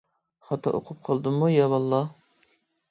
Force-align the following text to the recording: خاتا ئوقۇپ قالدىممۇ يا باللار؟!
خاتا 0.47 0.73
ئوقۇپ 0.77 1.05
قالدىممۇ 1.11 1.51
يا 1.59 1.71
باللار؟! 1.77 2.13